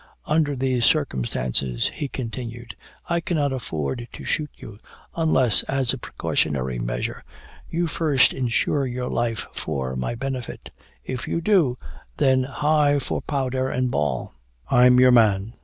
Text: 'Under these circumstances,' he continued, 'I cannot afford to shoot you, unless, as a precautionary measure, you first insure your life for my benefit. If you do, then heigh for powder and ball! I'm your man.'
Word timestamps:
'Under 0.25 0.55
these 0.55 0.83
circumstances,' 0.83 1.91
he 1.93 2.07
continued, 2.07 2.75
'I 3.07 3.19
cannot 3.19 3.53
afford 3.53 4.07
to 4.13 4.23
shoot 4.25 4.49
you, 4.57 4.79
unless, 5.15 5.61
as 5.65 5.93
a 5.93 5.99
precautionary 5.99 6.79
measure, 6.79 7.23
you 7.69 7.85
first 7.85 8.33
insure 8.33 8.87
your 8.87 9.11
life 9.11 9.45
for 9.53 9.95
my 9.95 10.15
benefit. 10.15 10.71
If 11.03 11.27
you 11.27 11.39
do, 11.39 11.77
then 12.17 12.45
heigh 12.45 12.97
for 12.97 13.21
powder 13.21 13.69
and 13.69 13.91
ball! 13.91 14.33
I'm 14.71 14.99
your 14.99 15.11
man.' 15.11 15.53